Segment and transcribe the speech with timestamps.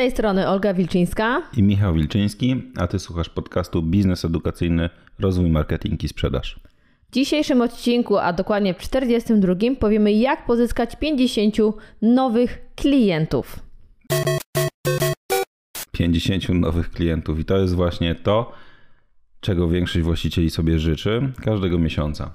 [0.00, 6.04] tej strony Olga Wilczyńska i Michał Wilczyński, a ty słuchasz podcastu Biznes Edukacyjny Rozwój Marketing
[6.04, 6.60] i Sprzedaż.
[7.10, 11.56] W dzisiejszym odcinku, a dokładnie w 42, powiemy jak pozyskać 50
[12.02, 13.58] nowych klientów.
[15.92, 18.52] 50 nowych klientów i to jest właśnie to,
[19.40, 22.34] czego większość właścicieli sobie życzy każdego miesiąca.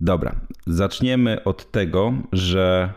[0.00, 2.92] Dobra, zaczniemy od tego, że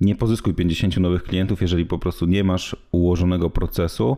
[0.00, 4.16] nie pozyskuj 50 nowych klientów, jeżeli po prostu nie masz ułożonego procesu,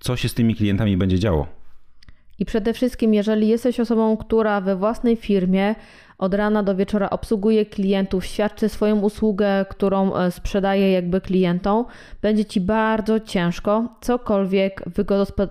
[0.00, 1.59] co się z tymi klientami będzie działo.
[2.40, 5.74] I przede wszystkim, jeżeli jesteś osobą, która we własnej firmie
[6.18, 11.84] od rana do wieczora obsługuje klientów, świadczy swoją usługę, którą e, sprzedaje jakby klientom,
[12.22, 14.84] będzie ci bardzo ciężko cokolwiek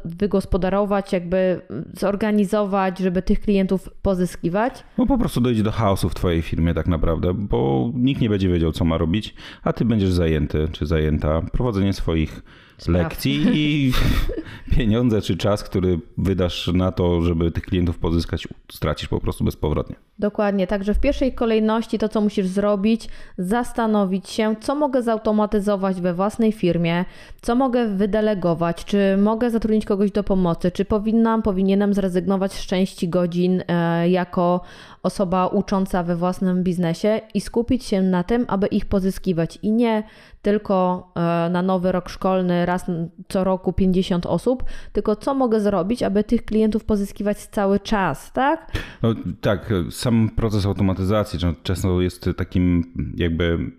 [0.06, 1.62] wygospodarować, jakby
[1.94, 4.84] zorganizować, żeby tych klientów pozyskiwać.
[4.98, 8.50] No po prostu dojdzie do chaosu w twojej firmie tak naprawdę, bo nikt nie będzie
[8.50, 12.42] wiedział, co ma robić, a ty będziesz zajęty czy zajęta prowadzeniem swoich
[12.80, 13.04] Spraw.
[13.04, 13.94] lekcji i
[14.78, 19.96] pieniądze czy czas, który wydasz na to, żeby tych klientów pozyskać, stracisz po prostu bezpowrotnie.
[20.20, 26.14] Dokładnie, także w pierwszej kolejności to, co musisz zrobić, zastanowić się, co mogę zautomatyzować we
[26.14, 27.06] własnej firmie,
[27.42, 33.10] co mogę wydelegować, czy mogę zatrudnić kogoś do pomocy, czy powinnam, powinienem zrezygnować z części
[33.10, 34.62] godzin e, jako
[35.04, 40.04] osoba ucząca we własnym biznesie i skupić się na tym, aby ich pozyskiwać i nie
[40.42, 42.86] tylko e, na nowy rok szkolny raz
[43.30, 48.72] co roku 50 osób, tylko co mogę zrobić, aby tych klientów pozyskiwać cały czas, tak?
[49.02, 53.72] No, tak, sam proces automatyzacji często jest takim jakby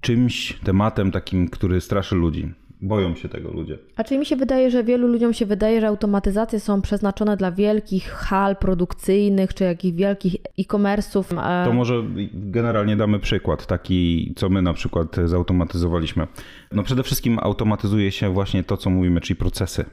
[0.00, 2.54] czymś, tematem takim, który straszy ludzi.
[2.82, 3.78] Boją się tego ludzie.
[3.96, 7.52] A czy mi się wydaje, że wielu ludziom się wydaje, że automatyzacje są przeznaczone dla
[7.52, 11.24] wielkich hal produkcyjnych czy jakichś wielkich e-commerce'ów?
[11.64, 16.26] To może generalnie damy przykład, taki co my na przykład zautomatyzowaliśmy.
[16.72, 19.84] No przede wszystkim automatyzuje się właśnie to, co mówimy, czyli procesy.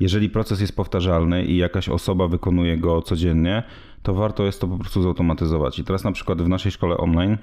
[0.00, 3.62] Jeżeli proces jest powtarzalny i jakaś osoba wykonuje go codziennie,
[4.02, 5.78] to warto jest to po prostu zautomatyzować.
[5.78, 7.38] I teraz na przykład w naszej szkole online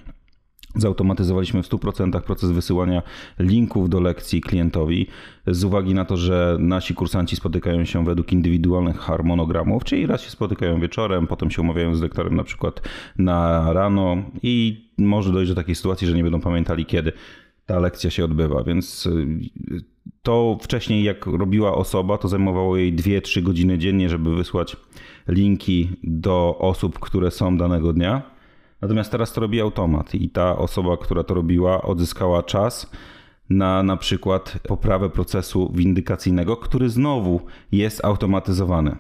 [0.76, 3.02] Zautomatyzowaliśmy w 100% proces wysyłania
[3.40, 5.08] linków do lekcji klientowi.
[5.48, 10.30] Z uwagi na to, że nasi kursanci spotykają się według indywidualnych harmonogramów, czyli raz się
[10.30, 12.82] spotykają wieczorem, potem się umawiają z lektorem na przykład
[13.18, 17.12] na rano i może dojść do takiej sytuacji, że nie będą pamiętali kiedy
[17.66, 19.28] ta lekcja się odbywa, więc y,
[20.22, 24.76] to wcześniej jak robiła osoba, to zajmowało jej 2-3 godziny dziennie, żeby wysłać
[25.28, 28.33] linki do osób, które są danego dnia
[28.84, 32.92] Natomiast teraz to robi automat i ta osoba, która to robiła, odzyskała czas
[33.50, 37.42] na na przykład poprawę procesu windykacyjnego, który znowu
[37.72, 38.96] jest automatyzowany.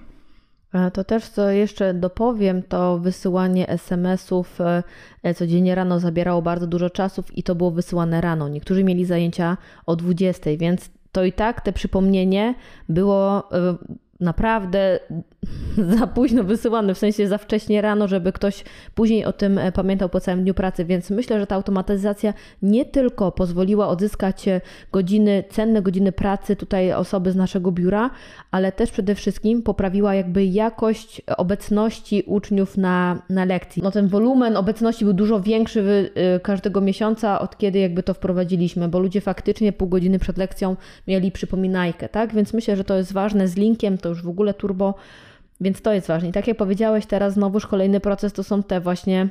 [0.93, 4.61] To też, co jeszcze dopowiem, to wysyłanie SMS-ów
[5.23, 8.49] e, codziennie rano zabierało bardzo dużo czasu i to było wysyłane rano.
[8.49, 12.55] Niektórzy mieli zajęcia o 20, więc to i tak te przypomnienie
[12.89, 13.77] było e,
[14.19, 14.99] naprawdę
[15.99, 18.63] za późno wysyłane, w sensie za wcześnie rano, żeby ktoś
[18.95, 22.85] później o tym e, pamiętał po całym dniu pracy, więc myślę, że ta automatyzacja nie
[22.85, 28.09] tylko pozwoliła odzyskać e, godziny, cenne godziny pracy tutaj osoby z naszego biura,
[28.51, 33.83] ale też przede wszystkim poprawiła jakby jakość obecności uczniów na, na lekcji.
[33.83, 38.87] No ten wolumen obecności był dużo większy e, każdego miesiąca, od kiedy jakby to wprowadziliśmy,
[38.87, 40.75] bo ludzie faktycznie pół godziny przed lekcją
[41.07, 42.33] mieli przypominajkę, tak?
[42.33, 44.95] Więc myślę, że to jest ważne z linkiem, to już w ogóle turbo,
[45.61, 46.29] więc to jest ważne.
[46.29, 49.29] I tak jak powiedziałeś, teraz znowuż kolejny proces to są te właśnie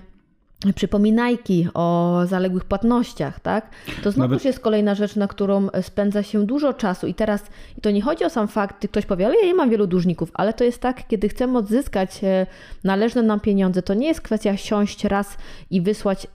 [0.75, 3.71] przypominajki o zaległych płatnościach, tak?
[4.03, 4.45] To znowu Nawet...
[4.45, 7.43] jest kolejna rzecz, na którą spędza się dużo czasu i teraz
[7.79, 10.31] i to nie chodzi o sam fakt, ktoś powie, ale ja nie mam wielu dłużników,
[10.35, 12.47] ale to jest tak, kiedy chcemy odzyskać e,
[12.85, 15.37] należne nam pieniądze, to nie jest kwestia siąść raz
[15.71, 16.27] i wysłać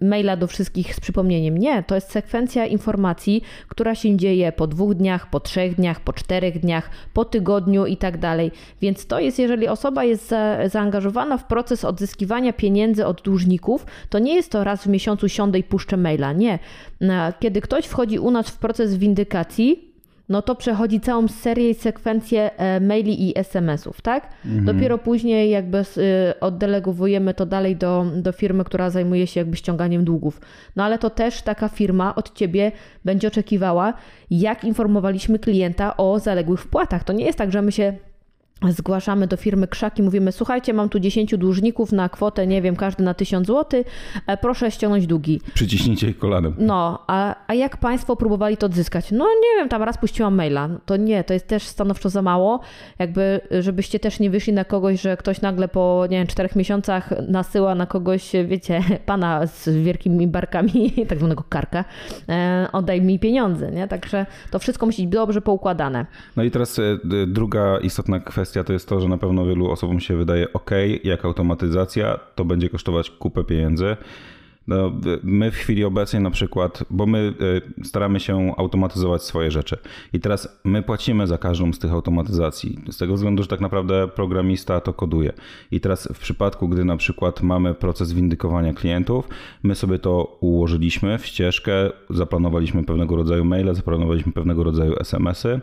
[0.00, 1.58] maila do wszystkich z przypomnieniem.
[1.58, 6.12] Nie, to jest sekwencja informacji, która się dzieje po dwóch dniach, po trzech dniach, po
[6.12, 8.50] czterech dniach, po tygodniu i tak dalej.
[8.80, 13.59] Więc to jest, jeżeli osoba jest za, zaangażowana w proces odzyskiwania pieniędzy od dłużników,
[14.08, 16.32] to nie jest to raz w miesiącu siądę i puszczę maila.
[16.32, 16.58] Nie.
[17.40, 19.90] Kiedy ktoś wchodzi u nas w proces windykacji,
[20.30, 24.28] no to przechodzi całą serię i sekwencję e, maili i SMS-ów, tak?
[24.44, 24.64] Mhm.
[24.64, 25.84] Dopiero później jakby y,
[26.40, 30.40] oddelegowujemy to dalej do, do firmy, która zajmuje się jakby ściąganiem długów.
[30.76, 32.72] No ale to też taka firma od ciebie
[33.04, 33.94] będzie oczekiwała,
[34.30, 37.04] jak informowaliśmy klienta o zaległych wpłatach.
[37.04, 37.92] To nie jest tak, że my się
[38.68, 43.02] zgłaszamy do firmy Krzaki, mówimy, słuchajcie, mam tu 10 dłużników na kwotę, nie wiem, każdy
[43.02, 43.84] na 1000 zł,
[44.26, 45.40] e, proszę ściągnąć długi.
[45.54, 46.54] Przyciśnijcie ich kolanem.
[46.58, 49.10] No, a, a jak Państwo próbowali to odzyskać?
[49.10, 50.68] No nie wiem, tam raz puściłam maila.
[50.86, 52.60] To nie, to jest też stanowczo za mało.
[52.98, 57.10] Jakby, żebyście też nie wyszli na kogoś, że ktoś nagle po, nie wiem, czterech miesiącach
[57.28, 61.84] nasyła na kogoś, wiecie, pana z wielkimi barkami, tak zwanego karka,
[62.28, 63.88] e, oddaj mi pieniądze, nie?
[63.88, 66.06] Także to wszystko musi być dobrze poukładane.
[66.36, 69.70] No i teraz e, druga istotna kwestia kwestia to jest to, że na pewno wielu
[69.70, 70.70] osobom się wydaje, ok,
[71.04, 73.96] jak automatyzacja, to będzie kosztować kupę pieniędzy.
[74.66, 74.92] No,
[75.22, 77.34] my w chwili obecnej na przykład, bo my
[77.80, 79.78] y, staramy się automatyzować swoje rzeczy
[80.12, 84.08] i teraz my płacimy za każdą z tych automatyzacji, z tego względu, że tak naprawdę
[84.08, 85.32] programista to koduje.
[85.70, 89.28] I teraz w przypadku, gdy na przykład mamy proces windykowania klientów,
[89.62, 91.72] my sobie to ułożyliśmy w ścieżkę,
[92.10, 95.60] zaplanowaliśmy pewnego rodzaju maile, zaplanowaliśmy pewnego rodzaju SMS-y.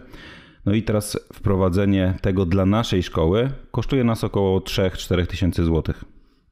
[0.68, 6.04] No i teraz wprowadzenie tego dla naszej szkoły kosztuje nas około 3-4 tysięcy złotych.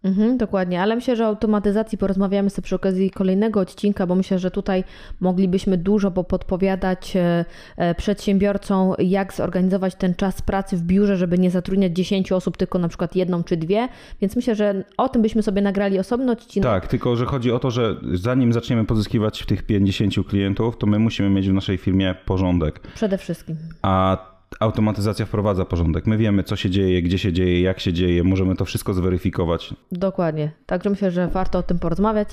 [0.06, 4.40] Mhm, dokładnie, ale myślę, że o automatyzacji porozmawiamy sobie przy okazji kolejnego odcinka, bo myślę,
[4.40, 4.84] że tutaj
[5.20, 7.46] moglibyśmy dużo podpowiadać e,
[7.78, 12.80] e, przedsiębiorcom, jak zorganizować ten czas pracy w biurze, żeby nie zatrudniać 10 osób, tylko
[12.80, 13.88] na przykład jedną czy dwie.
[14.22, 16.70] Więc myślę, że o tym byśmy sobie nagrali osobno odcinek.
[16.70, 21.00] Tak, tylko że chodzi o to, że zanim zaczniemy pozyskiwać tych 50 klientów, to my
[21.00, 22.80] musimy mieć w naszej firmie porządek.
[22.96, 23.56] Przede wszystkim.
[23.82, 26.06] A automatyzacja wprowadza porządek.
[26.06, 29.74] My wiemy, co się dzieje, gdzie się dzieje, jak się dzieje, możemy to wszystko zweryfikować.
[29.92, 30.52] Dokładnie.
[30.66, 32.30] Także myślę, że warto o tym porozmawiać.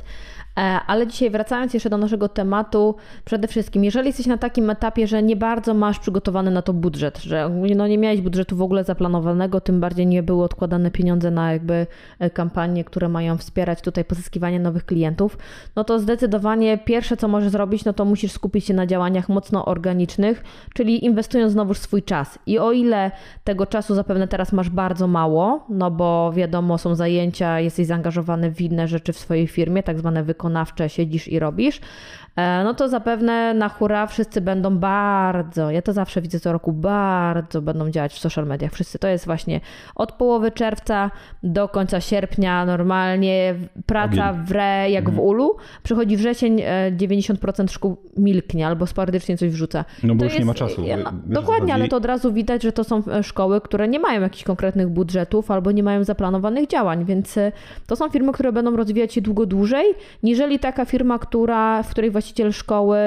[0.56, 2.94] E, ale dzisiaj wracając jeszcze do naszego tematu,
[3.24, 7.18] przede wszystkim, jeżeli jesteś na takim etapie, że nie bardzo masz przygotowany na to budżet,
[7.18, 11.52] że no nie miałeś budżetu w ogóle zaplanowanego, tym bardziej nie były odkładane pieniądze na
[11.52, 11.86] jakby
[12.18, 15.38] e, kampanie, które mają wspierać tutaj pozyskiwanie nowych klientów,
[15.76, 19.64] no to zdecydowanie pierwsze, co możesz zrobić, no to musisz skupić się na działaniach mocno
[19.64, 20.44] organicznych,
[20.74, 22.38] czyli inwestując znowu swój czas.
[22.46, 23.10] I o ile
[23.44, 28.60] tego czasu zapewne teraz masz bardzo mało, no bo wiadomo, są zajęcia, jesteś zaangażowany w
[28.60, 31.80] inne rzeczy w swojej firmie, tak zwane wykonania, wykonawcze siedzisz i robisz,
[32.36, 37.62] no to zapewne na hura wszyscy będą bardzo, ja to zawsze widzę co roku, bardzo
[37.62, 38.72] będą działać w social mediach.
[38.72, 39.60] Wszyscy to jest właśnie
[39.94, 41.10] od połowy czerwca
[41.42, 43.54] do końca sierpnia normalnie
[43.86, 45.16] praca wre jak mhm.
[45.16, 45.56] w ulu.
[45.82, 46.62] Przychodzi wrzesień,
[46.96, 49.84] 90% e, szkół milknie albo sporadycznie coś wrzuca.
[50.02, 50.82] No bo to już jest, nie ma czasu.
[51.04, 54.20] No, dokładnie, ale to od razu widać, że to są e, szkoły, które nie mają
[54.20, 57.38] jakichś konkretnych budżetów albo nie mają zaplanowanych działań, więc
[57.86, 59.84] to są firmy, które będą rozwijać się długo dłużej,
[60.22, 62.98] niżeli taka firma, która, w której właśnie właściciel szkoły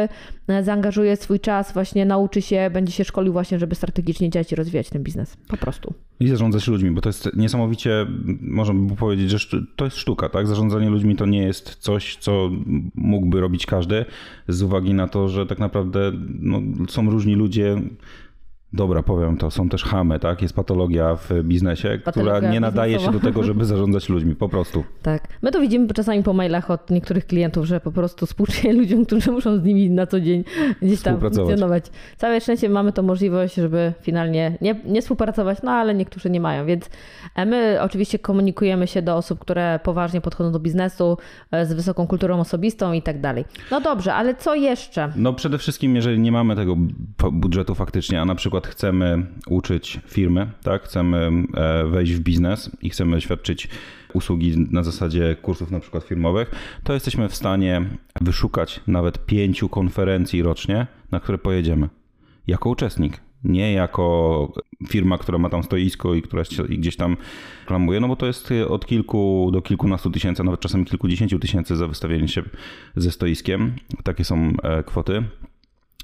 [0.48, 4.56] e, zaangażuje swój czas, właśnie nauczy się, będzie się szkolił właśnie, żeby strategicznie działać i
[4.56, 5.38] rozwijać ten biznes.
[5.48, 5.94] Po prostu.
[6.20, 8.06] I zarządzać ludźmi, bo to jest niesamowicie,
[8.42, 9.38] można by powiedzieć, że
[9.76, 10.48] to jest sztuka, tak?
[10.48, 12.50] Zarządzanie ludźmi to nie jest coś, co
[12.96, 14.06] mógłby robić każdy,
[14.48, 17.82] z uwagi na to, że tak naprawdę no, są różni ludzie,
[18.76, 20.42] Dobra, powiem to, są też chamy, tak?
[20.42, 24.50] Jest patologia w biznesie, patologia która nie nadaje się do tego, żeby zarządzać ludźmi, po
[24.50, 24.84] prostu.
[25.02, 25.28] Tak.
[25.42, 29.32] My to widzimy czasami po mailach od niektórych klientów, że po prostu współczuję ludziom, którzy
[29.32, 30.44] muszą z nimi na co dzień
[30.82, 31.86] gdzieś tam funkcjonować.
[32.18, 36.66] Całe szczęście mamy to możliwość, żeby finalnie nie, nie współpracować, no ale niektórzy nie mają,
[36.66, 36.90] więc
[37.36, 41.18] e, my oczywiście komunikujemy się do osób, które poważnie podchodzą do biznesu,
[41.52, 43.46] e, z wysoką kulturą osobistą i tak dalej.
[43.72, 45.12] No dobrze, ale co jeszcze?
[45.16, 46.76] No przede wszystkim, jeżeli nie mamy tego
[47.32, 50.84] budżetu faktycznie, a na przykład przykład chcemy uczyć firmy, tak?
[50.84, 53.70] chcemy e, wejść w biznes i chcemy świadczyć
[54.14, 56.52] usługi na zasadzie kursów na przykład firmowych,
[56.84, 57.86] to jesteśmy w stanie
[58.22, 61.90] wyszukać nawet pięciu konferencji rocznie, na które pojedziemy
[62.48, 63.22] jako uczestnik.
[63.44, 64.54] Nie jako
[64.88, 67.18] firma, która ma tam stoisko i która gdzieś tam
[67.62, 71.88] reklamuje, no bo to jest od kilku do kilkunastu tysięcy, nawet czasem kilkudziesięciu tysięcy za
[71.88, 72.44] wystawienie się
[72.96, 73.76] ze stoiskiem.
[74.04, 75.24] Takie są e, kwoty.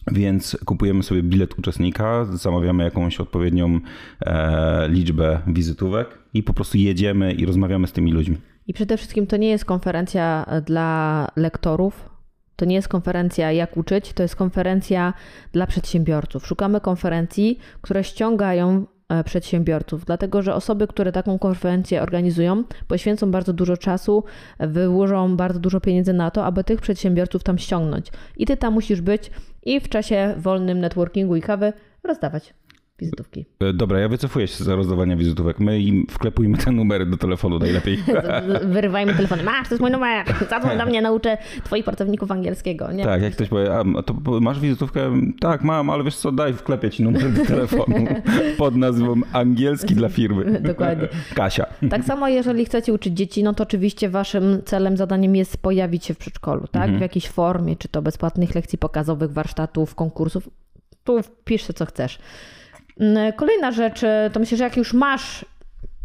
[0.08, 3.80] Więc kupujemy sobie bilet uczestnika, zamawiamy jakąś odpowiednią
[4.22, 8.38] e, liczbę wizytówek i po prostu jedziemy i rozmawiamy z tymi ludźmi.
[8.68, 12.10] I przede wszystkim to nie jest konferencja dla lektorów,
[12.56, 15.14] to nie jest konferencja jak uczyć, to jest konferencja
[15.52, 16.48] dla przedsiębiorców.
[16.48, 18.86] Szukamy konferencji, które ściągają
[19.26, 24.24] przedsiębiorców, dlatego że osoby, które taką konferencję organizują, poświęcą bardzo dużo czasu,
[24.60, 28.08] wyłożą bardzo dużo pieniędzy na to, aby tych przedsiębiorców tam ściągnąć.
[28.38, 29.32] I ty tam musisz być
[29.64, 32.54] i w czasie wolnym networkingu i kawy rozdawać
[33.02, 33.46] wizytówki.
[33.60, 35.60] E, dobra, ja wycofuję się za rozdawania wizytówek.
[35.60, 37.98] My im wklepujmy te numery do telefonu najlepiej.
[38.66, 39.44] Wyrywajmy telefony.
[39.44, 40.26] Masz, to jest mój numer.
[40.50, 42.92] Zadzwoń do mnie, nauczę twoich pracowników angielskiego.
[42.92, 43.04] Nie?
[43.04, 45.12] Tak, jak ktoś powie, a to masz wizytówkę?
[45.40, 48.06] Tak, mam, ale wiesz co, daj, wklepię ci numer do telefonu
[48.58, 50.60] pod nazwą angielski dla firmy.
[50.72, 51.08] Dokładnie.
[51.36, 51.66] Kasia.
[51.90, 56.14] Tak samo jeżeli chcecie uczyć dzieci, no to oczywiście waszym celem, zadaniem jest pojawić się
[56.14, 56.84] w przedszkolu, tak?
[56.84, 56.98] Mhm.
[56.98, 60.50] W jakiejś formie, czy to bezpłatnych lekcji pokazowych, warsztatów, konkursów.
[61.04, 62.20] Tu wpisz co chcesz.
[63.00, 65.46] Mm, kolejna rzecz, e, to myślę, że jak już masz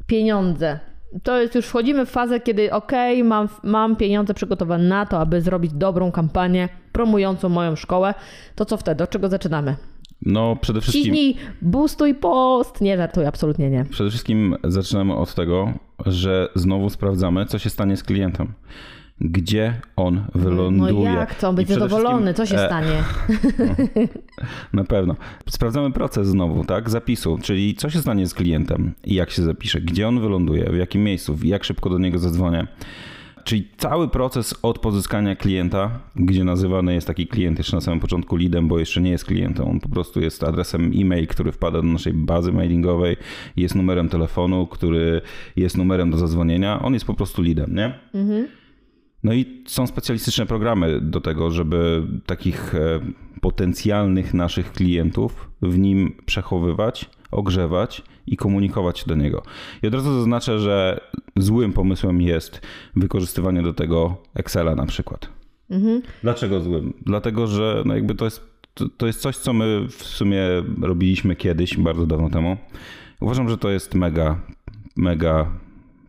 [0.06, 0.78] pieniądze,
[1.22, 5.20] to jest już wchodzimy w fazę, kiedy okej, okay, mam, mam pieniądze przygotowane na to,
[5.20, 8.14] aby zrobić dobrą kampanię promującą moją szkołę,
[8.54, 9.04] to co wtedy?
[9.04, 9.76] Od czego zaczynamy?
[10.22, 11.04] No, przede wszystkim.
[11.04, 12.80] Ciśnij, boostuj post.
[12.80, 13.84] Nie żartuj, absolutnie nie.
[13.84, 15.72] Przede wszystkim zaczynamy od tego,
[16.06, 18.52] że znowu sprawdzamy, co się stanie z klientem
[19.20, 21.10] gdzie on wyląduje.
[21.10, 21.48] No jak to?
[21.48, 22.66] On być zadowolony, co się e...
[22.66, 23.02] stanie?
[24.72, 25.16] Na pewno.
[25.48, 26.90] Sprawdzamy proces znowu, tak?
[26.90, 30.76] Zapisu, czyli co się stanie z klientem i jak się zapisze, gdzie on wyląduje, w
[30.76, 32.66] jakim miejscu, jak szybko do niego zadzwonię.
[33.44, 38.36] Czyli cały proces od pozyskania klienta, gdzie nazywany jest taki klient jeszcze na samym początku
[38.36, 41.88] leadem, bo jeszcze nie jest klientem, on po prostu jest adresem e-mail, który wpada do
[41.88, 43.16] naszej bazy mailingowej,
[43.56, 45.20] jest numerem telefonu, który
[45.56, 47.94] jest numerem do zadzwonienia, on jest po prostu leadem, nie?
[48.14, 48.48] Mhm.
[49.26, 53.00] No i są specjalistyczne programy do tego, żeby takich e,
[53.40, 59.42] potencjalnych naszych klientów w nim przechowywać, ogrzewać i komunikować się do niego.
[59.82, 61.00] I od razu zaznaczę, że
[61.36, 62.60] złym pomysłem jest
[62.96, 65.28] wykorzystywanie do tego Excela na przykład.
[65.70, 66.02] Mhm.
[66.22, 66.92] Dlaczego złym?
[67.06, 68.42] Dlatego, że no jakby to jest,
[68.74, 70.42] to, to jest coś, co my w sumie
[70.82, 72.56] robiliśmy kiedyś, bardzo dawno temu.
[73.20, 74.40] Uważam, że to jest mega,
[74.96, 75.50] mega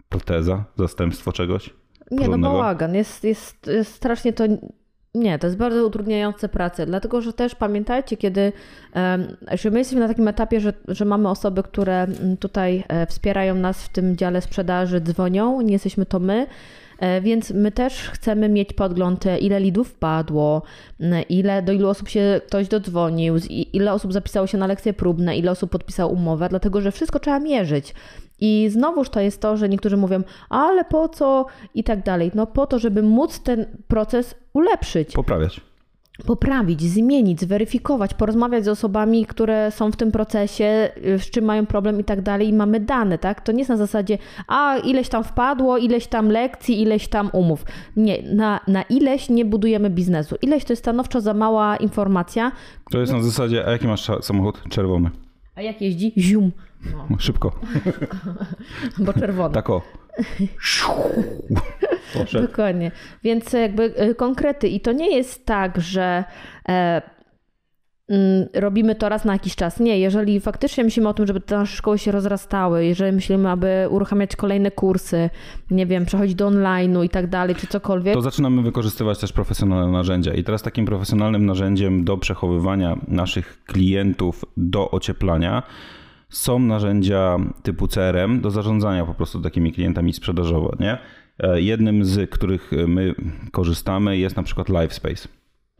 [0.09, 1.69] proteza, zastępstwo czegoś.
[2.11, 2.95] Nie, no bałagan.
[2.95, 4.43] Jest, jest, jest strasznie to
[5.15, 8.53] nie, to jest bardzo utrudniające pracę, dlatego że też pamiętajcie, kiedy
[9.53, 13.55] że my jesteśmy na takim etapie, że, że mamy osoby, które mm, tutaj e, wspierają
[13.55, 16.47] nas w tym dziale sprzedaży, dzwonią, nie jesteśmy to my,
[17.21, 20.61] więc my też chcemy mieć podgląd, ile lidów wpadło,
[21.29, 23.35] ile, do ilu osób się ktoś dodzwonił,
[23.73, 27.39] ile osób zapisało się na lekcje próbne, ile osób podpisało umowę, dlatego że wszystko trzeba
[27.39, 27.95] mierzyć.
[28.39, 32.31] I znowuż to jest to, że niektórzy mówią, ale po co i tak dalej.
[32.35, 35.13] No po to, żeby móc ten proces ulepszyć.
[35.13, 35.61] Poprawiać.
[36.25, 41.99] Poprawić, zmienić, zweryfikować, porozmawiać z osobami, które są w tym procesie, z czym mają problem
[41.99, 43.41] i tak dalej, i mamy dane, tak?
[43.41, 47.65] To nie jest na zasadzie, a ileś tam wpadło, ileś tam lekcji, ileś tam umów.
[47.95, 50.35] Nie, na, na ileś nie budujemy biznesu.
[50.41, 52.51] Ileś to jest stanowczo za mała informacja.
[52.91, 54.63] To jest na zasadzie, a jaki masz samochód?
[54.69, 55.09] Czerwony.
[55.55, 56.13] A jak jeździ?
[56.17, 56.51] Zium.
[57.09, 57.17] No.
[57.19, 57.59] Szybko.
[59.05, 59.53] Bo czerwony.
[59.53, 59.81] Tak o.
[62.33, 62.91] Dokładnie.
[63.23, 64.67] Więc jakby e, konkrety.
[64.67, 66.23] I to nie jest tak, że
[66.69, 67.01] e,
[68.09, 69.79] Mm, robimy to raz na jakiś czas.
[69.79, 73.87] Nie, jeżeli faktycznie myślimy o tym, żeby te nasze szkoły się rozrastały, jeżeli myślimy, aby
[73.89, 75.29] uruchamiać kolejne kursy,
[75.71, 78.13] nie wiem, przechodzić do online'u i tak dalej, czy cokolwiek.
[78.13, 80.33] To zaczynamy wykorzystywać też profesjonalne narzędzia.
[80.33, 85.63] I teraz takim profesjonalnym narzędziem do przechowywania naszych klientów do ocieplania
[86.29, 90.75] są narzędzia typu CRM do zarządzania po prostu takimi klientami sprzedażowo.
[90.79, 90.97] Nie?
[91.39, 93.15] E, jednym z których my
[93.51, 95.27] korzystamy jest na przykład LiveSpace.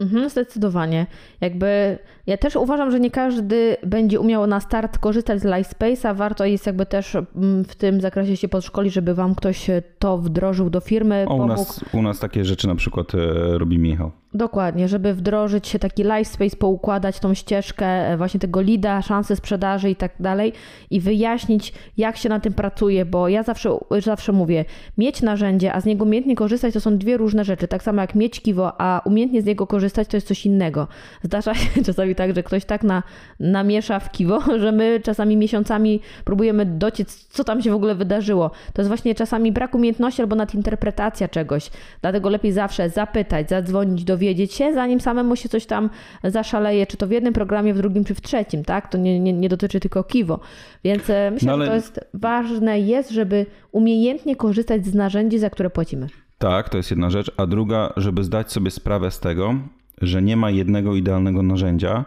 [0.00, 1.06] Mhm, zdecydowanie.
[1.40, 6.16] Jakby ja też uważam, że nie każdy będzie umiał na start korzystać z Livespace'a.
[6.16, 10.70] Warto jest jakby też mm, w tym zakresie się podszkolić, żeby wam ktoś to wdrożył
[10.70, 11.24] do firmy.
[11.28, 13.18] O, u, nas, u nas takie rzeczy na przykład e,
[13.58, 14.10] robi Michał.
[14.34, 19.90] Dokładnie, żeby wdrożyć się taki Livespace, poukładać tą ścieżkę e, właśnie tego lida, szanse sprzedaży
[19.90, 20.52] i tak dalej
[20.90, 24.64] i wyjaśnić, jak się na tym pracuje, bo ja zawsze, zawsze mówię,
[24.98, 27.68] mieć narzędzie, a z niego umiejętnie korzystać to są dwie różne rzeczy.
[27.68, 30.88] Tak samo jak mieć kiwo, a umiejętnie z niego korzystać to jest coś innego.
[31.22, 33.02] Zdarza się czasami tak, że ktoś tak na,
[33.40, 38.50] namiesza w kiwo, że my czasami miesiącami próbujemy dociec, co tam się w ogóle wydarzyło.
[38.72, 41.70] To jest właśnie czasami brak umiejętności albo nadinterpretacja czegoś.
[42.00, 45.90] Dlatego lepiej zawsze zapytać, zadzwonić, dowiedzieć się, zanim samemu się coś tam
[46.24, 48.88] zaszaleje, czy to w jednym programie, w drugim, czy w trzecim, tak?
[48.88, 50.40] To nie, nie, nie dotyczy tylko kiwo.
[50.84, 51.64] Więc e, myślę, no ale...
[51.64, 56.08] że to jest ważne jest, żeby umiejętnie korzystać z narzędzi, za które płacimy.
[56.38, 57.30] Tak, to jest jedna rzecz.
[57.36, 59.54] A druga, żeby zdać sobie sprawę z tego,
[60.02, 62.04] że nie ma jednego idealnego narzędzia,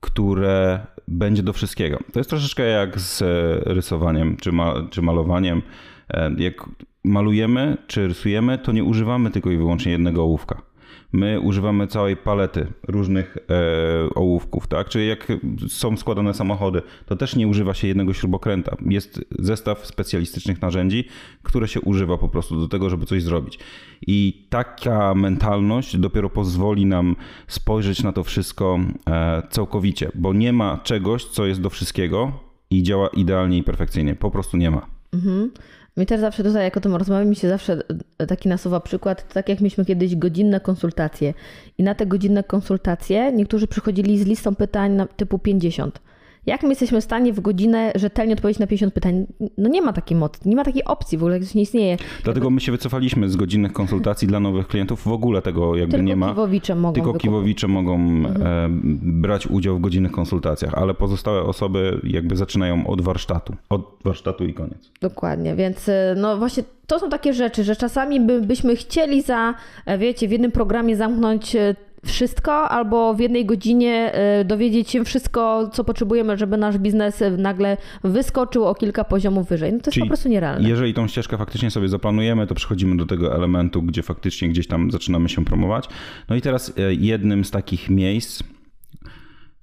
[0.00, 1.98] które będzie do wszystkiego.
[2.12, 3.22] To jest troszeczkę jak z
[3.66, 5.62] rysowaniem czy, ma, czy malowaniem.
[6.10, 6.64] E, jak
[7.04, 10.67] malujemy czy rysujemy, to nie używamy tylko i wyłącznie jednego ołówka
[11.12, 14.88] my używamy całej palety różnych e, ołówków, tak?
[14.88, 15.26] Czyli jak
[15.68, 18.76] są składane samochody, to też nie używa się jednego śrubokręta.
[18.86, 21.04] Jest zestaw specjalistycznych narzędzi,
[21.42, 23.58] które się używa po prostu do tego, żeby coś zrobić.
[24.06, 28.78] I taka mentalność dopiero pozwoli nam spojrzeć na to wszystko
[29.10, 32.32] e, całkowicie, bo nie ma czegoś, co jest do wszystkiego
[32.70, 34.14] i działa idealnie i perfekcyjnie.
[34.14, 34.86] Po prostu nie ma.
[35.12, 35.50] Mhm.
[35.98, 37.78] Mi też zawsze tutaj, jak o tym rozmawiamy, mi się zawsze
[38.18, 41.34] e, taki nasuwa przykład, tak jak mieliśmy kiedyś godzinne konsultacje.
[41.78, 46.00] I na te godzinne konsultacje niektórzy przychodzili z listą pytań typu 50.
[46.46, 49.26] Jak my jesteśmy w stanie w godzinę rzetelnie odpowiedzieć na 50 pytań?
[49.58, 51.96] No nie ma takiej mocy, nie ma takiej opcji w ogóle, to nie istnieje.
[52.24, 55.02] Dlatego my się wycofaliśmy z godzinnych konsultacji dla nowych klientów.
[55.04, 56.28] W ogóle tego jakby Tylko nie ma.
[56.28, 57.22] Kiwowicze mogą Tylko wykupić.
[57.22, 58.68] kiwowicze mogą e,
[59.02, 63.54] brać udział w godzinnych konsultacjach, ale pozostałe osoby jakby zaczynają od warsztatu.
[63.68, 64.90] Od warsztatu i koniec.
[65.00, 69.54] Dokładnie, więc y, no właśnie to są takie rzeczy, że czasami by, byśmy chcieli za,
[69.86, 71.74] e, wiecie, w jednym programie zamknąć e,
[72.06, 77.30] wszystko, albo w jednej godzinie e, dowiedzieć się wszystko, co potrzebujemy, żeby nasz biznes e,
[77.30, 79.72] nagle wyskoczył o kilka poziomów wyżej.
[79.72, 80.68] No to jest Czyli po prostu nierealne.
[80.68, 84.90] Jeżeli tą ścieżkę faktycznie sobie zaplanujemy, to przechodzimy do tego elementu, gdzie faktycznie gdzieś tam
[84.90, 85.88] zaczynamy się promować.
[86.28, 88.42] No i teraz e, jednym z takich miejsc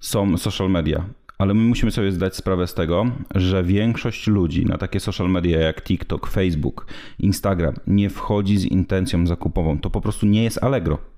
[0.00, 1.04] są social media.
[1.38, 5.60] Ale my musimy sobie zdać sprawę z tego, że większość ludzi na takie social media
[5.60, 6.86] jak TikTok, Facebook,
[7.18, 9.78] Instagram nie wchodzi z intencją zakupową.
[9.78, 11.15] To po prostu nie jest Allegro.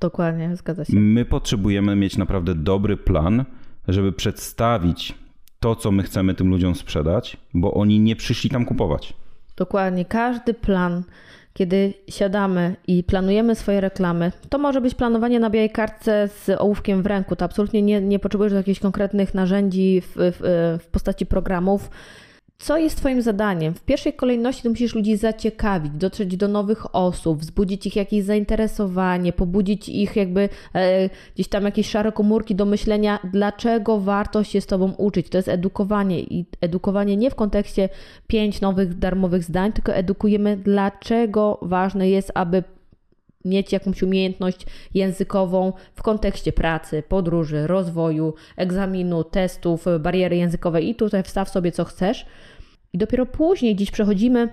[0.00, 0.96] Dokładnie, zgadza się.
[0.96, 3.44] My potrzebujemy mieć naprawdę dobry plan,
[3.88, 5.14] żeby przedstawić
[5.60, 9.14] to, co my chcemy tym ludziom sprzedać, bo oni nie przyszli tam kupować.
[9.56, 11.02] Dokładnie, każdy plan,
[11.54, 17.02] kiedy siadamy i planujemy swoje reklamy, to może być planowanie na białej kartce z ołówkiem
[17.02, 17.36] w ręku.
[17.36, 21.90] To absolutnie nie, nie potrzebujesz jakichś konkretnych narzędzi w, w, w postaci programów.
[22.62, 23.74] Co jest Twoim zadaniem?
[23.74, 29.88] W pierwszej kolejności musisz ludzi zaciekawić, dotrzeć do nowych osób, wzbudzić ich jakieś zainteresowanie, pobudzić
[29.88, 34.92] ich jakby e, gdzieś tam jakieś szare komórki do myślenia, dlaczego warto się z Tobą
[34.92, 35.28] uczyć.
[35.28, 37.88] To jest edukowanie i edukowanie nie w kontekście
[38.26, 42.62] pięć nowych darmowych zdań, tylko edukujemy, dlaczego ważne jest, aby
[43.44, 51.22] mieć jakąś umiejętność językową w kontekście pracy, podróży, rozwoju, egzaminu, testów, bariery językowej i tutaj
[51.22, 52.26] wstaw sobie co chcesz.
[52.92, 54.48] I dopiero później dziś przechodzimy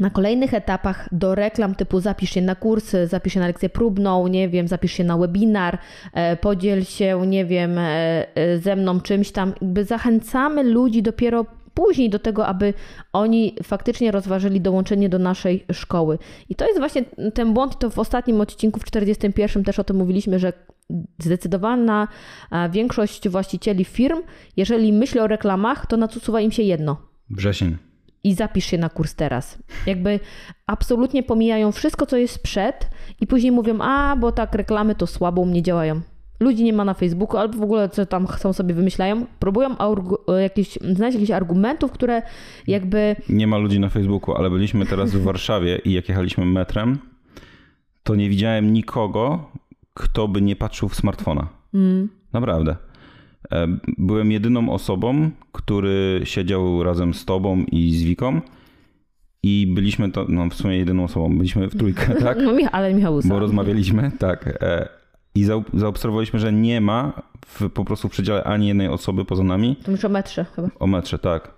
[0.00, 4.28] na kolejnych etapach do reklam typu zapisz się na kurs, zapisz się na lekcję próbną,
[4.28, 5.78] nie wiem, zapisz się na webinar,
[6.12, 9.52] e, podziel się, nie wiem, e, e, ze mną czymś tam.
[9.60, 12.74] Jakby zachęcamy ludzi dopiero później do tego, aby
[13.12, 16.18] oni faktycznie rozważyli dołączenie do naszej szkoły.
[16.48, 17.04] I to jest właśnie
[17.34, 20.52] ten błąd, i to w ostatnim odcinku, w 41 też o tym mówiliśmy, że
[21.18, 22.08] zdecydowana
[22.50, 24.22] e, większość właścicieli firm,
[24.56, 26.96] jeżeli myśli o reklamach, to nasuwa im się jedno.
[27.30, 27.76] Wrzesień.
[28.24, 29.58] I zapisz się na kurs teraz.
[29.86, 30.20] Jakby
[30.66, 32.88] absolutnie pomijają wszystko, co jest przed,
[33.20, 36.00] i później mówią: A, bo tak reklamy to słabo u mnie działają.
[36.40, 39.26] Ludzi nie ma na Facebooku, albo w ogóle co tam chcą sobie wymyślają.
[39.38, 42.22] Próbują argu- jakieś, znaleźć jakichś argumentów, które
[42.66, 43.16] jakby.
[43.28, 46.98] Nie ma ludzi na Facebooku, ale byliśmy teraz w Warszawie i jak jechaliśmy metrem,
[48.02, 49.50] to nie widziałem nikogo,
[49.94, 51.48] kto by nie patrzył w smartfona.
[51.74, 52.76] Mm, Naprawdę.
[53.52, 53.66] E,
[53.98, 58.40] Byłem jedyną osobą, który siedział razem z tobą i z Wiką
[59.42, 62.38] i byliśmy to, no w sumie jedyną osobą, byliśmy w trójkę, tak?
[62.42, 63.20] no, ale Michał.
[63.24, 64.58] Bo rozmawialiśmy, tak.
[65.34, 65.44] I
[65.74, 69.90] zaobserwowaliśmy, że nie ma w, po prostu w przedziale ani jednej osoby poza nami To
[69.90, 70.68] już o metrze chyba.
[70.78, 71.54] o metrze, tak.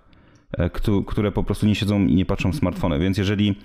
[0.51, 2.99] E, któ- Które po prostu nie siedzą i nie patrzą w smartfony.
[2.99, 3.55] Więc jeżeli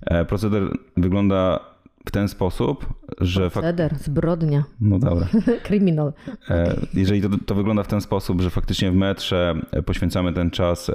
[0.00, 0.62] e, proceder
[0.96, 1.60] wygląda
[2.06, 2.86] w ten sposób,
[3.20, 5.26] że fak- Ceder, zbrodnia, No dobra.
[5.64, 6.12] kryminal.
[6.50, 9.54] E, Jeżeli to, to wygląda w ten sposób, że faktycznie w metrze
[9.86, 10.90] poświęcamy ten czas,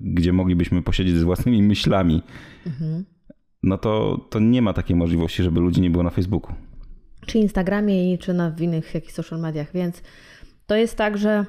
[0.00, 2.22] gdzie moglibyśmy posiedzieć z własnymi myślami,
[3.62, 6.54] no to, to nie ma takiej możliwości, żeby ludzi nie było na Facebooku.
[7.26, 10.02] Czy Instagramie, czy na w innych jakichś social mediach, więc
[10.66, 11.44] to jest tak, że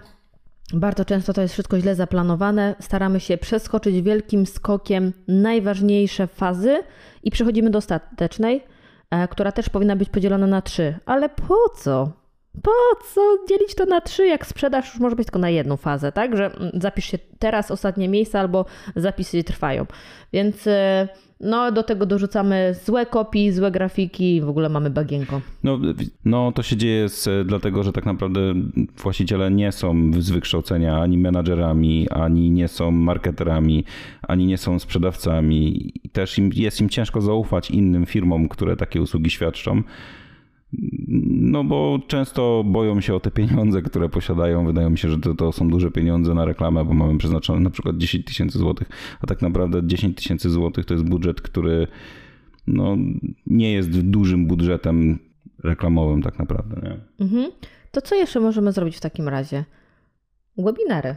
[0.74, 2.76] bardzo często to jest wszystko źle zaplanowane.
[2.80, 6.84] Staramy się przeskoczyć wielkim skokiem najważniejsze fazy
[7.24, 8.64] i przechodzimy do ostatecznej,
[9.12, 10.96] e, która też powinna być podzielona na trzy.
[11.06, 12.12] Ale po co?
[12.64, 12.72] Po
[13.14, 16.38] co dzielić to na trzy, jak sprzedaż już może być tylko na jedną fazę, tak?
[16.38, 19.86] Że mm, zapisz się teraz, ostatnie miejsca, albo zapisy trwają.
[20.34, 21.08] Więc e,
[21.40, 25.42] no, do tego dorzucamy złe kopii, złe grafiki, w ogóle mamy bagienko.
[25.64, 25.80] No,
[26.26, 28.40] no to się dzieje z, dlatego, że tak naprawdę
[29.04, 33.84] właściciele nie są z wykształcenia ani menadżerami, ani nie są marketerami,
[34.22, 35.94] ani nie są sprzedawcami.
[36.12, 39.84] Też im, jest im ciężko zaufać innym firmom, które takie usługi świadczą.
[41.28, 44.66] No bo często boją się o te pieniądze, które posiadają.
[44.66, 47.70] Wydaje mi się, że to, to są duże pieniądze na reklamę, bo mamy przeznaczone na
[47.70, 48.90] przykład 10 tysięcy złotych,
[49.22, 51.88] a tak naprawdę 10 tysięcy złotych to jest budżet, który
[52.68, 52.98] no,
[53.46, 55.20] nie jest dużym budżetem
[55.64, 56.82] reklamowym tak naprawdę.
[56.84, 57.26] Nie?
[57.26, 57.52] Mhm.
[57.92, 59.66] To co jeszcze możemy zrobić w takim razie?
[60.58, 61.16] Webinary.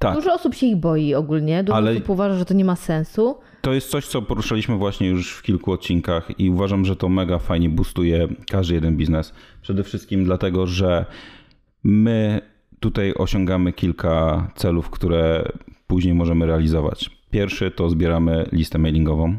[0.00, 2.76] Tak, Dużo osób się ich boi ogólnie, dużo Ale- osób uważa, że to nie ma
[2.76, 3.38] sensu.
[3.62, 7.38] to jest coś, co poruszaliśmy właśnie już w kilku odcinkach i uważam, że to mega
[7.38, 9.32] fajnie boostuje każdy jeden biznes.
[9.62, 11.04] Przede wszystkim dlatego, że
[11.82, 12.40] my
[12.80, 15.52] tutaj osiągamy kilka celów, które
[15.86, 17.10] później możemy realizować.
[17.30, 19.38] Pierwszy to zbieramy listę mailingową,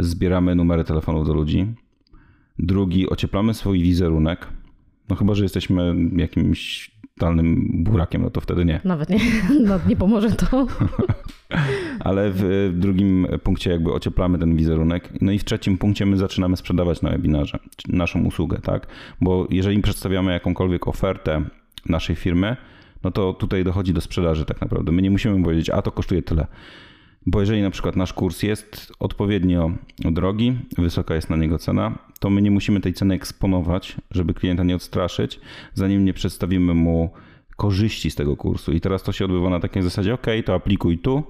[0.00, 1.66] zbieramy numery telefonów do ludzi.
[2.58, 4.46] Drugi, ocieplamy swój wizerunek.
[5.08, 8.80] No chyba, że jesteśmy jakimś totalnym burakiem, no to wtedy nie.
[8.84, 9.18] Nawet nie,
[9.66, 10.66] no, nie pomoże to.
[12.00, 15.08] Ale w drugim punkcie jakby ocieplamy ten wizerunek.
[15.20, 18.86] No i w trzecim punkcie my zaczynamy sprzedawać na webinarze naszą usługę, tak?
[19.20, 21.42] Bo jeżeli przedstawiamy jakąkolwiek ofertę
[21.88, 22.56] naszej firmy,
[23.04, 24.92] no to tutaj dochodzi do sprzedaży tak naprawdę.
[24.92, 26.46] My nie musimy powiedzieć, a to kosztuje tyle.
[27.26, 32.30] Bo jeżeli na przykład nasz kurs jest odpowiednio drogi, wysoka jest na niego cena, to
[32.30, 35.40] my nie musimy tej ceny eksponować, żeby klienta nie odstraszyć,
[35.74, 37.10] zanim nie przedstawimy mu
[37.56, 38.72] korzyści z tego kursu.
[38.72, 41.22] I teraz to się odbywa na takiej zasadzie, ok, to aplikuj tu,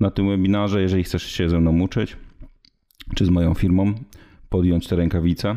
[0.00, 2.16] na tym webinarze, jeżeli chcesz się ze mną uczyć,
[3.14, 3.94] czy z moją firmą,
[4.48, 5.56] podjąć te rękawice.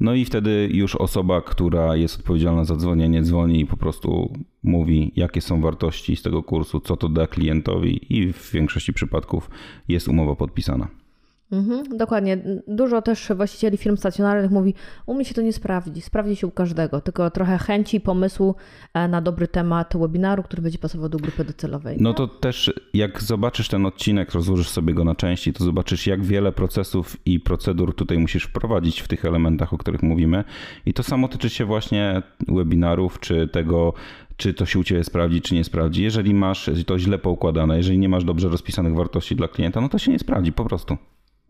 [0.00, 5.12] No i wtedy już osoba, która jest odpowiedzialna za dzwonienie, dzwoni i po prostu mówi,
[5.16, 9.50] jakie są wartości z tego kursu, co to da klientowi, i w większości przypadków
[9.88, 11.03] jest umowa podpisana.
[11.52, 12.38] Mhm, dokładnie.
[12.68, 14.74] Dużo też właścicieli firm stacjonarnych mówi,
[15.06, 18.54] u mnie się to nie sprawdzi, sprawdzi się u każdego, tylko trochę chęci, pomysłu
[18.94, 21.96] e, na dobry temat webinaru, który będzie pasował do grupy docelowej.
[22.00, 26.24] No to też jak zobaczysz ten odcinek, rozłożysz sobie go na części, to zobaczysz jak
[26.24, 30.44] wiele procesów i procedur tutaj musisz wprowadzić w tych elementach, o których mówimy.
[30.86, 33.92] I to samo tyczy się właśnie webinarów, czy tego,
[34.36, 36.02] czy to się u Ciebie sprawdzi, czy nie sprawdzi.
[36.02, 39.98] Jeżeli masz to źle poukładane, jeżeli nie masz dobrze rozpisanych wartości dla klienta, no to
[39.98, 40.96] się nie sprawdzi po prostu.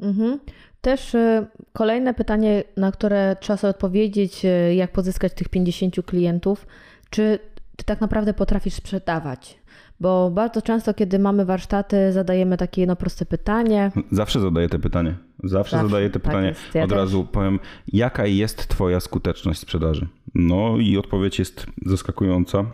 [0.00, 0.38] Mhm.
[0.80, 6.66] Też y, kolejne pytanie, na które trzeba sobie odpowiedzieć, y, jak pozyskać tych 50 klientów,
[7.10, 7.38] czy
[7.76, 9.58] ty tak naprawdę potrafisz sprzedawać?
[10.00, 13.92] Bo bardzo często, kiedy mamy warsztaty, zadajemy takie jedno proste pytanie.
[14.10, 15.14] Zawsze zadaję te pytanie.
[15.44, 16.54] Zawsze, Zawsze zadaję te tak pytanie.
[16.74, 16.98] Ja Od też.
[16.98, 20.08] razu powiem, jaka jest Twoja skuteczność sprzedaży?
[20.34, 22.64] No i odpowiedź jest zaskakująca,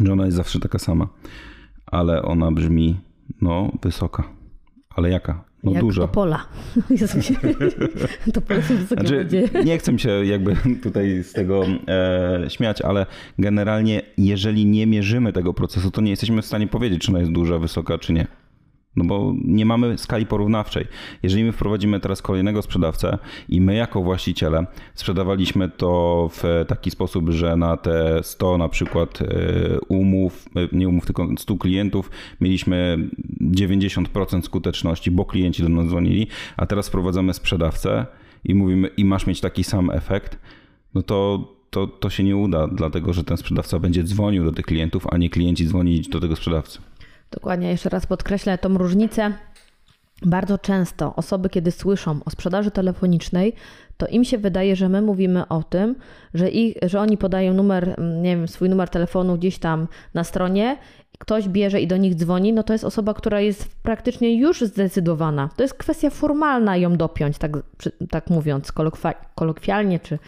[0.00, 1.08] że ona jest zawsze taka sama,
[1.86, 3.00] ale ona brzmi,
[3.40, 4.24] no, wysoka.
[4.96, 5.44] Ale jaka?
[5.66, 6.02] No Jak dużo.
[6.02, 6.46] Topola.
[8.34, 9.28] Topola się znaczy,
[9.64, 13.06] Nie chcę się jakby tutaj z tego e, śmiać, ale
[13.38, 17.32] generalnie jeżeli nie mierzymy tego procesu, to nie jesteśmy w stanie powiedzieć, czy ona jest
[17.32, 18.26] duża, wysoka, czy nie.
[18.96, 20.86] No bo nie mamy skali porównawczej.
[21.22, 27.30] Jeżeli my wprowadzimy teraz kolejnego sprzedawcę i my jako właściciele sprzedawaliśmy to w taki sposób,
[27.30, 29.26] że na te 100 na przykład e,
[29.88, 33.08] umów, e, nie umów, tylko 100 klientów mieliśmy
[33.40, 38.06] 90% skuteczności, bo klienci do nas dzwonili, a teraz wprowadzamy sprzedawcę
[38.44, 40.38] i mówimy i masz mieć taki sam efekt,
[40.94, 44.66] no to to, to się nie uda, dlatego że ten sprzedawca będzie dzwonił do tych
[44.66, 46.78] klientów, a nie klienci dzwonić do tego sprzedawcy.
[47.30, 49.32] Dokładnie, jeszcze raz podkreślę tą różnicę.
[50.22, 53.52] Bardzo często osoby, kiedy słyszą o sprzedaży telefonicznej,
[53.96, 55.96] to im się wydaje, że my mówimy o tym,
[56.34, 60.24] że, ich, że oni podają numer, mm, nie wiem, swój numer telefonu gdzieś tam na
[60.24, 60.76] stronie,
[61.18, 65.48] ktoś bierze i do nich dzwoni, no to jest osoba, która jest praktycznie już zdecydowana.
[65.56, 67.52] To jest kwestia formalna ją dopiąć, tak,
[68.10, 68.72] tak mówiąc
[69.34, 70.18] kolokwialnie czy,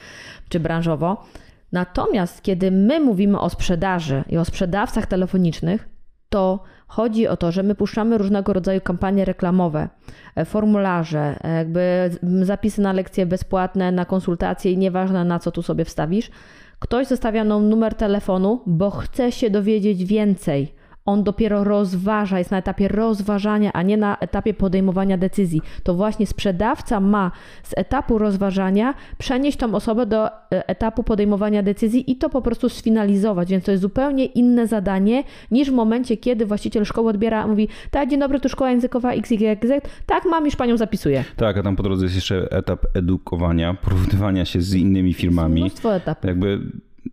[0.49, 1.25] czy branżowo.
[1.73, 5.89] Natomiast kiedy my mówimy o sprzedaży i o sprzedawcach telefonicznych,
[6.29, 9.89] to chodzi o to, że my puszczamy różnego rodzaju kampanie reklamowe,
[10.35, 12.11] e, formularze, e, jakby
[12.43, 16.31] zapisy na lekcje bezpłatne, na konsultacje i nieważne na co tu sobie wstawisz.
[16.79, 20.75] Ktoś zostawia nam numer telefonu, bo chce się dowiedzieć więcej
[21.09, 25.63] on dopiero rozważa, jest na etapie rozważania, a nie na etapie podejmowania decyzji.
[25.83, 27.31] To właśnie sprzedawca ma
[27.63, 32.69] z etapu rozważania przenieść tą osobę do e, etapu podejmowania decyzji i to po prostu
[32.69, 37.69] sfinalizować, więc to jest zupełnie inne zadanie niż w momencie, kiedy właściciel szkoły odbiera, mówi,
[37.91, 39.73] tak, dzień dobry, tu szkoła językowa XYZ,
[40.07, 41.25] tak, mam, już panią zapisuję.
[41.37, 45.61] Tak, a tam po drodze jest jeszcze etap edukowania, porównywania się z innymi firmami.
[45.61, 46.25] Mnóstwo etapów.
[46.25, 46.61] Jakby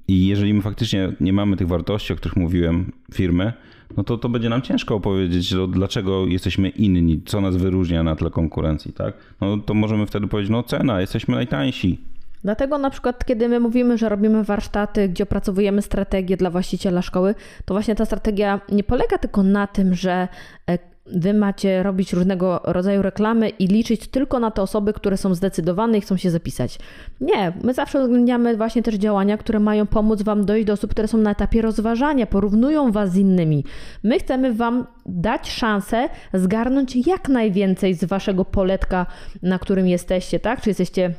[0.07, 3.53] i jeżeli my faktycznie nie mamy tych wartości, o których mówiłem, firmy,
[3.97, 8.15] no to to będzie nam ciężko opowiedzieć, no, dlaczego jesteśmy inni, co nas wyróżnia na
[8.15, 9.13] tle konkurencji, tak?
[9.41, 11.99] No to możemy wtedy powiedzieć, no cena, jesteśmy najtańsi.
[12.43, 17.35] Dlatego na przykład, kiedy my mówimy, że robimy warsztaty, gdzie opracowujemy strategię dla właściciela szkoły,
[17.65, 20.27] to właśnie ta strategia nie polega tylko na tym, że
[20.69, 25.35] e, Wy macie robić różnego rodzaju reklamy i liczyć tylko na te osoby, które są
[25.35, 26.79] zdecydowane i chcą się zapisać.
[27.21, 31.07] Nie, my zawsze uwzględniamy właśnie też działania, które mają pomóc Wam dojść do osób, które
[31.07, 33.63] są na etapie rozważania, porównują Was z innymi.
[34.03, 39.05] My chcemy Wam dać szansę zgarnąć jak najwięcej z Waszego poletka,
[39.41, 40.61] na którym jesteście, tak?
[40.61, 41.13] Czy jesteście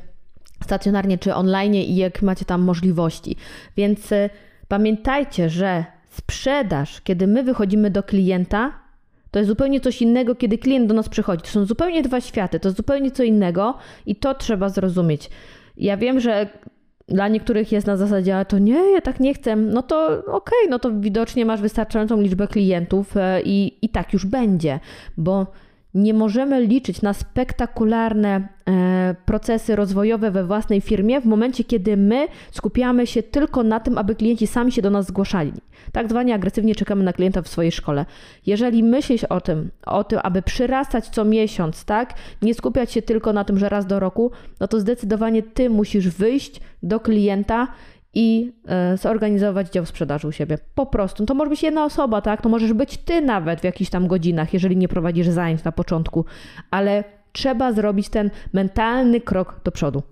[0.63, 3.37] stacjonarnie, czy online i jak macie tam możliwości.
[3.77, 4.31] Więc y,
[4.69, 8.86] pamiętajcie, że sprzedaż, kiedy my wychodzimy do klienta,
[9.37, 11.43] to jest zupełnie coś innego, kiedy klient do nas przychodzi.
[11.43, 13.75] To są zupełnie dwa światy, to jest zupełnie co innego
[14.07, 15.31] i to trzeba zrozumieć.
[15.77, 16.49] Ja wiem, że
[17.09, 20.29] dla niektórych jest na zasadzie, a to nie, ja tak nie chcę, no to okej,
[20.33, 24.81] okay, no to widocznie masz wystarczającą liczbę klientów e, i, i tak już będzie,
[25.17, 25.47] bo
[25.97, 32.27] nie możemy liczyć na spektakularne e, procesy rozwojowe we własnej firmie w momencie, kiedy my
[32.51, 35.53] skupiamy się tylko na tym, aby klienci sami się do nas zgłaszali.
[35.93, 38.07] Tak zwanie agresywnie czekamy na klienta w swojej szkole.
[38.47, 43.33] Jeżeli myślisz o tym, o tym, aby przyrastać co miesiąc, tak, nie skupiać się tylko
[43.33, 44.31] na tym, że raz do roku,
[44.61, 47.69] no to zdecydowanie ty musisz wyjść do klienta
[48.17, 50.59] i e, zorganizować dział sprzedaży u siebie.
[50.75, 51.27] Po prostu.
[51.27, 52.43] To może być jedna osoba, tak?
[52.43, 56.25] To możesz być ty nawet w jakichś tam godzinach, jeżeli nie prowadzisz zajęć na początku,
[56.71, 57.05] ale
[57.37, 60.03] trzeba zrobić ten mentalny krok do przodu.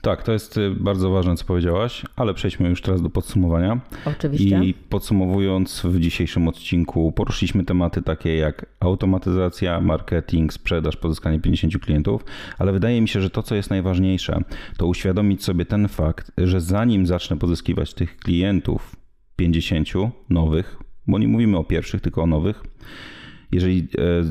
[0.00, 3.80] Tak, to jest y, bardzo ważne, co powiedziałaś, ale przejdźmy już teraz do podsumowania.
[4.04, 4.64] Oczywiście.
[4.64, 12.24] I podsumowując, w dzisiejszym odcinku poruszyliśmy tematy takie jak automatyzacja, marketing, sprzedaż, pozyskanie 50 klientów,
[12.58, 14.40] ale wydaje mi się, że to, co jest najważniejsze,
[14.76, 18.96] to uświadomić sobie ten fakt, że zanim zacznę pozyskiwać tych klientów
[19.36, 19.88] 50
[20.30, 22.62] nowych, bo nie mówimy o pierwszych, tylko o nowych,
[23.54, 23.88] jeżeli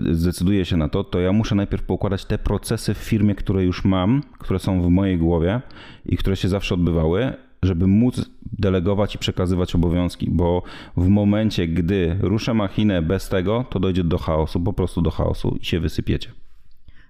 [0.09, 3.63] e, zdecyduję się na to, to ja muszę najpierw poukładać te procesy w firmie, które
[3.63, 5.61] już mam, które są w mojej głowie
[6.05, 7.33] i które się zawsze odbywały,
[7.63, 10.63] żeby móc delegować i przekazywać obowiązki, bo
[10.97, 15.57] w momencie, gdy ruszę machinę bez tego, to dojdzie do chaosu, po prostu do chaosu
[15.61, 16.29] i się wysypiecie.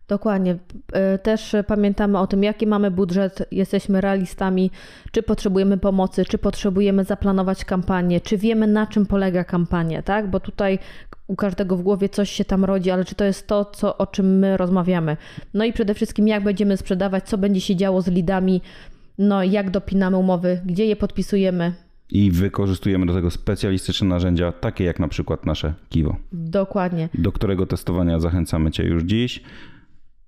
[0.07, 0.57] Dokładnie.
[0.93, 4.71] E, też pamiętamy o tym, jaki mamy budżet, jesteśmy realistami,
[5.11, 10.29] czy potrzebujemy pomocy, czy potrzebujemy zaplanować kampanię, czy wiemy, na czym polega kampania, tak?
[10.29, 10.79] Bo tutaj
[11.27, 14.07] u każdego w głowie coś się tam rodzi, ale czy to jest to, co, o
[14.07, 15.17] czym my rozmawiamy?
[15.53, 18.61] No i przede wszystkim, jak będziemy sprzedawać, co będzie się działo z lidami,
[19.17, 21.73] no jak dopinamy umowy, gdzie je podpisujemy.
[22.09, 26.15] I wykorzystujemy do tego specjalistyczne narzędzia, takie jak na przykład nasze Kiwo.
[26.31, 27.09] Dokładnie.
[27.13, 29.43] Do którego testowania zachęcamy Cię już dziś.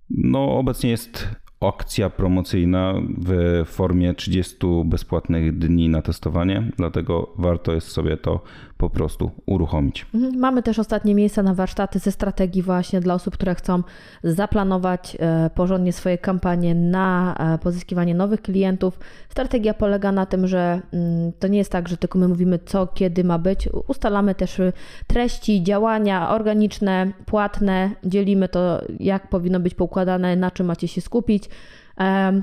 [0.09, 1.27] No, obecnie jest
[1.61, 8.43] akcja promocyjna w formie 30 bezpłatnych dni na testowanie, dlatego warto jest sobie to
[8.77, 10.05] po prostu uruchomić.
[10.15, 10.39] Mhm.
[10.39, 13.83] Mamy też ostatnie miejsca na warsztaty ze strategii właśnie dla osób, które chcą
[14.23, 18.99] zaplanować e, porządnie swoje kampanie na e, pozyskiwanie nowych klientów.
[19.29, 22.87] Strategia polega na tym, że mm, to nie jest tak, że tylko my mówimy co,
[22.87, 23.69] kiedy ma być.
[23.87, 24.61] Ustalamy też
[25.07, 31.49] treści, działania organiczne, płatne, dzielimy to, jak powinno być poukładane, na czym macie się skupić.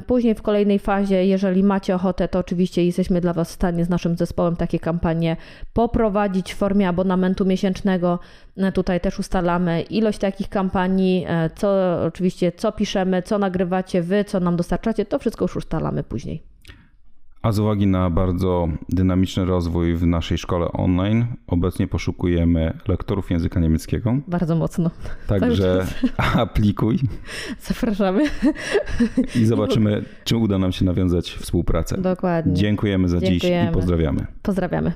[0.06, 3.88] Później w kolejnej fazie, jeżeli macie ochotę, to oczywiście jesteśmy dla Was w stanie z
[3.88, 5.36] naszym zespołem takie kampanie
[5.72, 8.18] poprowadzić w formie abonamentu miesięcznego.
[8.56, 14.24] E, tutaj też ustalamy ilość takich kampanii, e, co oczywiście co piszemy, co nagrywacie Wy,
[14.24, 16.51] co nam dostarczacie, to wszystko już ustalamy później.
[17.42, 23.60] A z uwagi na bardzo dynamiczny rozwój w naszej szkole online, obecnie poszukujemy lektorów języka
[23.60, 24.16] niemieckiego.
[24.28, 24.90] Bardzo mocno.
[25.26, 26.98] Także aplikuj.
[27.60, 28.24] Zapraszamy.
[29.40, 31.98] I zobaczymy, czy uda nam się nawiązać współpracę.
[31.98, 32.54] Dokładnie.
[32.54, 33.64] Dziękujemy za Dziękujemy.
[33.64, 34.26] dziś i pozdrawiamy.
[34.42, 34.92] Pozdrawiamy.